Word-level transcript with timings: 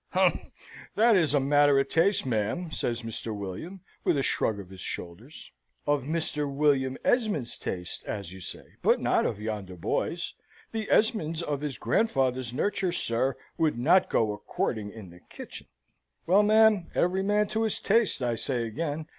"Humph! 0.13 0.49
That 0.95 1.15
is 1.15 1.35
a 1.35 1.39
matter 1.39 1.77
of 1.79 1.87
taste, 1.87 2.25
ma'am," 2.25 2.71
says 2.71 3.03
Mr. 3.03 3.37
William, 3.37 3.81
with 4.03 4.17
a 4.17 4.23
shrug 4.23 4.59
of 4.59 4.71
his 4.71 4.79
shoulders. 4.81 5.51
"Of 5.85 6.05
Mr. 6.05 6.51
William 6.51 6.97
Esmond's 7.05 7.55
taste, 7.55 8.03
as 8.05 8.33
you 8.33 8.39
say; 8.39 8.63
but 8.81 8.99
not 8.99 9.27
of 9.27 9.39
yonder 9.39 9.75
boy's. 9.75 10.33
The 10.71 10.89
Esmonds 10.89 11.43
of 11.43 11.61
his 11.61 11.77
grandfather's 11.77 12.51
nurture, 12.51 12.91
sir, 12.91 13.37
would 13.59 13.77
not 13.77 14.09
go 14.09 14.33
a 14.33 14.39
courting 14.39 14.89
in 14.91 15.11
the 15.11 15.19
kitchen." 15.29 15.67
"Well, 16.25 16.41
ma'am, 16.41 16.87
every 16.95 17.21
man 17.21 17.47
to 17.49 17.61
his 17.61 17.79
taste, 17.79 18.23
I 18.23 18.33
say 18.33 18.65
again. 18.65 19.05